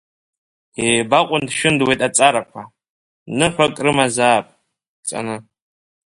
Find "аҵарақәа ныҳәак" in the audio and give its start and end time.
2.07-3.75